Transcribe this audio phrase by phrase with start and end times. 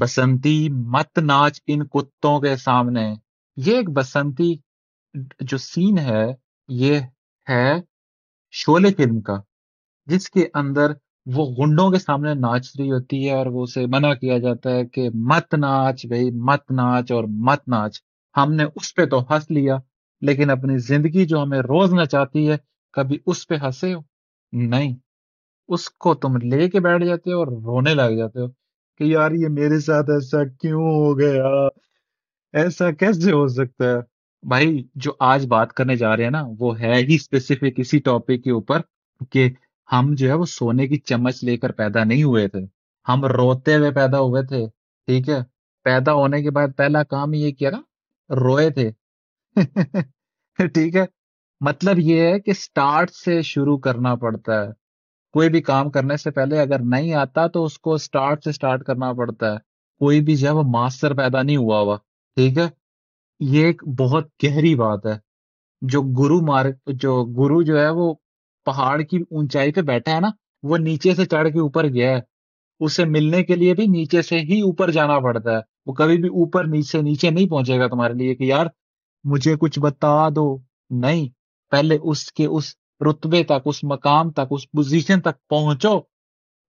[0.00, 3.14] بسنتی مت ناچ ان کتوں کے سامنے۔
[3.56, 4.54] یہ ایک بسنتی
[5.40, 6.24] جو سین ہے،
[6.68, 7.00] یہ
[7.50, 7.72] ہے
[8.50, 9.36] شولے فلم کا،
[10.06, 10.92] جس کے اندر
[11.26, 14.86] وہ گنڈوں کے سامنے ناچ رہی ہوتی ہے اور وہ اسے منع کیا جاتا ہے
[14.86, 18.00] کہ مت ناچ بھائی، مت ناچ اور مت ناچ۔
[18.36, 19.76] ہم نے اس پہ تو ہنس لیا،
[20.20, 22.56] لیکن اپنی زندگی جو ہمیں روز نچاتی ہے،
[22.92, 24.00] کبھی اس پہ ہنسے ہو؟
[24.52, 24.94] نہیں۔
[25.68, 28.63] اس کو تم لے کے بیٹھ جاتے ہو اور رونے لگ جاتے ہو۔
[28.98, 31.68] کہ یار یہ میرے ساتھ ایسا کیوں ہو گیا؟
[32.52, 33.96] ایسا کیسے ہو سکتا ہے؟
[34.42, 38.42] بھائی، جو آج بات کرنے جا رہے ہیں نا، وہ ہے ہی اسپیسیفک اسی ٹاپک
[38.44, 38.80] کے اوپر
[39.30, 39.50] کہ
[39.92, 42.60] ہم جو ہے وہ سونے کی چمچ لے کر پیدا نہیں ہوئے تھے۔
[43.08, 44.66] ہم روتے ہوئے پیدا ہوئے تھے،
[45.06, 45.38] ٹھیک ہے؟
[45.84, 47.80] پیدا ہونے کے بعد پہلا کام یہ کیا نا
[48.34, 48.90] روئے تھے۔
[50.74, 51.04] ٹھیک ہے؟
[51.60, 54.83] مطلب یہ ہے کہ سٹارٹ سے شروع کرنا پڑتا ہے۔
[55.34, 58.84] کوئی بھی کام کرنے سے پہلے اگر نہیں آتا تو اس کو سٹارٹ سے سٹارٹ
[58.84, 59.56] کرنا پڑتا ہے۔
[59.98, 61.96] کوئی بھی جو ہے وہ ماسٹر پیدا نہیں ہوا ہوا۔
[62.36, 62.68] ٹھیک ہے؟
[63.40, 65.18] یہ ایک بہت گہری بات ہے۔
[65.80, 68.14] جو گرو مار، جو گرو جو ہے وہ
[68.64, 70.28] پہاڑ کی اونچائی پہ بیٹھا ہے نا،
[70.62, 72.20] وہ نیچے سے چڑھ کے اوپر گیا ہے۔
[72.80, 76.28] اسے ملنے کے لیے بھی نیچے سے ہی اوپر جانا پڑتا ہے۔ وہ کبھی بھی
[76.28, 78.66] اوپر نیچے نیچے نہیں پہنچے گا تمہارے لیے کہ یار
[79.24, 80.58] مجھے کچھ بتا دو۔
[80.90, 81.28] نہیں،
[81.70, 82.74] پہلے اس کے اس
[83.10, 86.00] رتبے تک، اس مقام تک، اس پوزیشن تک پہنچو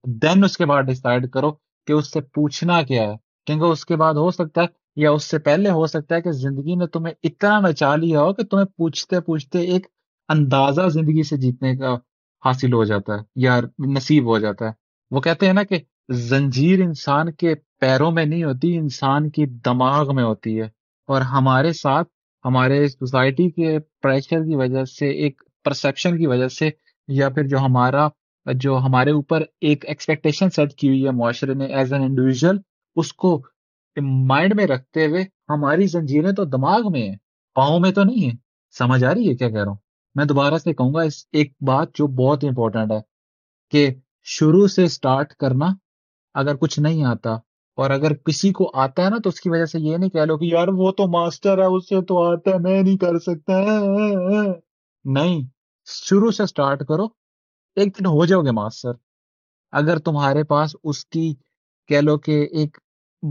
[0.08, 1.52] دین اس کے بعد ڈسائڈ کرو
[1.88, 5.23] کہ اس سے پوچھنا کیا ہے۔ کیونکہ اس کے بعد ہو سکتا ہے یا اس
[5.23, 8.66] سے پہلے ہو سکتا ہے کہ زندگی نے تمہیں اتنا نچا لیا ہو کہ تمہیں
[8.66, 9.88] پوچھتے پوچھتے ایک
[10.30, 11.94] اندازہ زندگی سے جیتنے کا
[12.45, 14.72] حاصل ہو جاتا ہے یا نصیب ہو جاتا ہے۔
[15.11, 15.78] وہ کہتے ہیں نا کہ
[16.09, 20.66] زنجیر انسان کے پیروں میں نہیں ہوتی، انسان کی دماغ میں ہوتی ہے۔
[21.08, 22.08] اور ہمارے ساتھ،
[22.45, 26.69] ہمارے سوسائٹی کے پریشر کی وجہ سے ایک پرسپشن کی وجہ سے
[27.09, 28.08] یا پھر جو ہمارا،
[28.45, 32.57] جو ہمارے اوپر ایک ایکسپیکٹیشن سیٹ کی ہوئی ہے معاشرے نے ایز این انڈیویجل
[32.95, 33.41] اس کو
[34.27, 37.16] مائنڈ میں رکھتے ہوئے ہماری زنجیریں تو دماغ میں ہیں،
[37.55, 38.35] پاؤں میں تو نہیں ہے
[38.75, 39.77] سمجھ آ رہی ہے کیا کہہ رہا ہوں؟
[40.16, 43.00] میں دوبارہ سے کہوں گا اس ایک بات جو بہت امپورٹنٹ ہے
[43.73, 43.88] کہ
[44.28, 45.66] شروع سے اسٹارٹ کرنا
[46.35, 47.34] اگر کچھ نہیں آتا
[47.78, 50.25] اور اگر کسی کو آتا ہے نا تو اس کی وجہ سے یہ نہیں کہہ
[50.25, 53.19] لو کہ یار وہ تو ماسٹر ہے اس سے تو آتا ہے، میں نہیں کر
[53.19, 53.53] سکتا۔
[55.06, 55.41] نہیں
[55.85, 57.06] شروع سے اسٹارٹ کرو،
[57.75, 58.91] ایک دن ہو جاؤ گے ماسٹر
[59.72, 61.35] اگر تمہارے پاس اس کی،
[61.88, 62.78] کہہ لو کہ ایک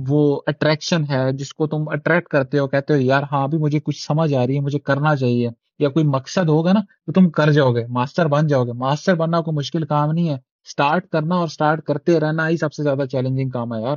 [0.09, 3.81] وہ اٹریکشن ہے جس کو تم اٹریکٹ کرتے ہو، کہتے ہو، یار ہاں بھی مجھے
[3.81, 7.31] کچھ سمجھ آ رہی ہے، مجھے کرنا چاہیے۔ یا کوئی مقصد ہوگا نا، تو تم
[7.31, 11.09] کر جاؤ گے ماسٹر بن جاؤ گے۔ ماسٹر بننا کوئی مشکل کام نہیں ہے۔ اسٹارٹ
[11.09, 13.97] کرنا اور اسٹارٹ کرتے رہنا ہی سب سے زیادہ چیلنجنگ کام ہے یار۔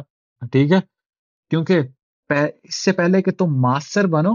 [0.51, 0.79] ٹھیک ہے؟
[1.50, 1.79] کیونکہ
[2.63, 4.34] اس سے پہلے کہ تم ماسٹر بنو،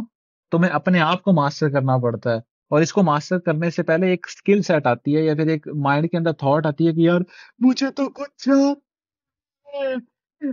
[0.50, 4.06] تمہیں اپنے آپ کو ماسٹر کرنا پڑتا ہے۔ اور اس کو ماسٹر کرنے سے پہلے
[4.06, 7.00] ایک اسکل سیٹ آتی ہے یا پھر ایک مائنڈ کے اندر تھاٹ آتی ہے کہ
[7.00, 7.20] یار
[7.58, 8.48] مجھے تو کچھ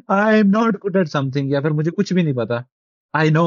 [0.07, 2.56] I am not good at something یا پھر مجھے کچھ بھی نہیں پتا۔
[3.13, 3.46] آئی نو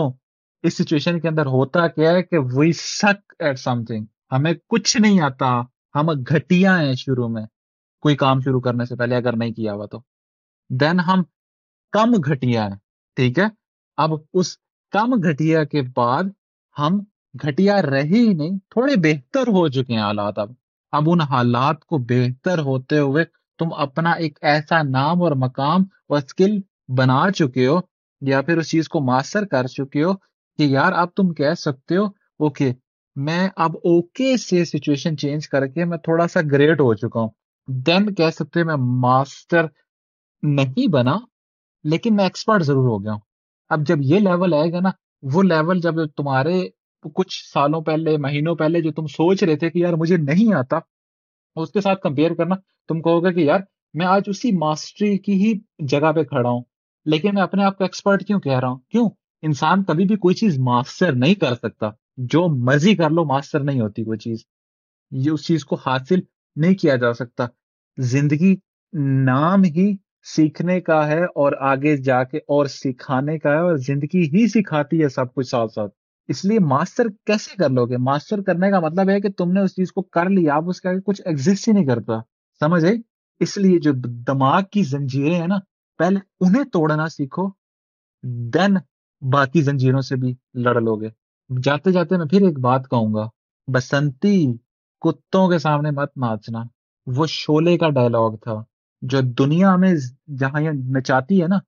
[0.62, 4.97] اس سچویشن کے اندر ہوتا کیا ہے کہ وی سک ایٹ سم تھنگ ہمیں کچھ
[4.97, 5.53] نہیں آتا۔
[5.94, 7.44] ہم گھٹیا ہیں شروع میں۔
[8.03, 10.00] کوئی کام شروع کرنے سے پہلے اگر نہیں کیا ہوا تو۔
[10.71, 11.22] دین ہم
[11.93, 12.77] کم گھٹیا ہیں۔
[13.16, 13.44] ٹھیک ہے؟
[13.97, 14.56] اب اس
[14.93, 16.25] کم گھٹیا کے بعد
[16.78, 17.00] ہم
[17.34, 20.53] گھٹیا رہے ہی نہیں، تھوڑے بہتر ہو چکے ہیں حالات اب۔
[20.93, 23.25] اب ان حالات کو بہتر ہوتے ہوئے
[23.59, 27.81] تم اپنا ایک ایسا نام اور مقام اور اسکل بنا چکے ہو
[28.21, 30.15] یا پھر اس چیز کو ماسٹر کر چکے ہو
[30.59, 32.04] کہ یار اب تم کہہ سکتے ہو
[32.38, 32.72] اوکے
[33.16, 37.28] میں اب اوکے سے سچویشن چینج کر کے میں تھوڑا سا گریٹ ہو چکا ہوں۔
[37.66, 39.66] دین کہہ سکتے ہو میں ماسٹر
[40.42, 41.16] نہیں بنا،
[41.84, 43.21] لیکن میں ایکسپرٹ ضرور ہو گیا ہوں۔
[43.69, 44.91] اب جب یہ لیول آئے گا نا،
[45.22, 46.62] وہ لیول جب تمہارے
[47.15, 50.79] کچھ سالوں پہلے، مہینوں پہلے جو تم سوچ رہے تھے کہ یار مجھے نہیں آتا،
[51.57, 52.55] اس کے ساتھ کمپیئر کرنا،
[52.89, 53.61] تم کہو گے کہ یار
[53.95, 55.53] میں آج اسی ماسٹری کی ہی
[55.87, 56.63] جگہ پہ کھڑا ہوں،
[57.07, 59.09] لیکن میں اپنے آپ کو ایکسپرٹ کیوں کہہ رہا ہوں؟ کیوں؟
[59.43, 63.81] انسان کبھی بھی کوئی چیز ماسٹر نہیں کر سکتا، جو مرضی کر لو ماسٹر نہیں
[63.81, 64.45] ہوتی کوئی چیز،
[65.11, 66.21] یہ اس چیز کو حاصل
[66.57, 67.47] نہیں کیا جا سکتا۔
[67.99, 68.55] زندگی
[69.25, 69.93] نام ہی
[70.27, 75.03] سیکھنے کا ہے اور آگے جا کے اور سکھانے کا ہے اور زندگی ہی سکھاتی
[75.03, 75.93] ہے سب کچھ ساتھ ساتھ۔
[76.28, 79.60] اس لیے ماسٹر کیسے کر لو گے؟ ماسٹر کرنے کا مطلب ہے کہ تم نے
[79.60, 82.21] اس چیز کو کر لیا آپ اس کا کچھ ایگزٹ ہی نہیں کرتا۔
[82.60, 82.84] سمجھ
[83.41, 83.92] اس لیے جو
[84.27, 85.59] دماغ کی زنجیریں ہیں نا،
[85.98, 87.48] پہلے انہیں توڑنا سیکھو
[88.54, 88.77] دین
[89.22, 91.09] باقی زنجیروں سے بھی لڑ لو گے۔
[91.63, 93.28] جاتے جاتے میں پھر ایک بات کہوں گا،
[93.72, 94.53] بسنتی
[95.01, 96.63] کتوں کے سامنے مت ناچنا۔
[97.07, 98.63] وہ شولے کا ڈائلگ تھا،
[99.03, 99.95] جو دنیا ہمیں
[100.39, 100.60] جہاں
[100.97, 101.59] نچاتی ہے نا،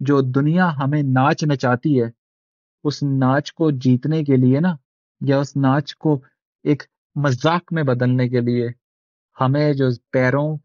[0.00, 2.19] جو دنیا ہمیں ناچ نچاتی ہے
[2.84, 4.74] اس ناچ کو جیتنے کے لیے نا،
[5.20, 6.20] یا اس ناچ کو
[6.64, 6.82] ایک
[7.16, 8.68] مذاق میں بدلنے کے لیے،
[9.40, 10.56] ہمیں جو پیروں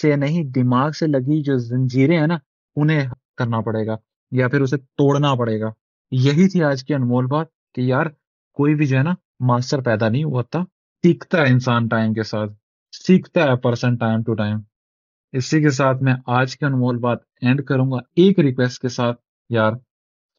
[0.00, 2.36] سے نہیں، دماغ سے لگی جو زنجیریں ہیں نا،
[2.76, 3.96] انہیں کرنا پڑے گا،
[4.30, 5.70] یا پھر اسے توڑنا پڑے گا۔
[6.10, 8.06] یہی تھی آج کی انمول بات کہ یار،
[8.52, 10.64] کوئی بھی جو ہے نا، ماسٹر پیدا نہیں ہوا تھا،
[11.02, 12.52] سیکھتا ہے انسان ٹائم کے ساتھ،
[13.06, 14.58] سیکھتا ہے پرسن ٹائم ٹو ٹائم۔
[15.32, 19.20] اسی کے ساتھ میں آج کی انمول بات اینڈ کروں گا، ایک ریکویسٹ کے ساتھ،
[19.50, 19.72] یار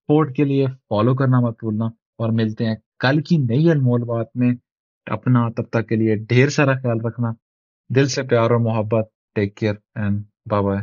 [0.05, 1.85] سپورٹ کے لیے فالو کرنا مت بھولنا
[2.17, 4.51] اور ملتے ہیں کل کی نئی انمول بات میں
[5.05, 7.31] اپنا تب تک کے لیے ڈھیر سارا خیال رکھنا۔
[7.89, 9.05] دل سے پیار اور محبت۔
[9.35, 10.79] Take care and bye bye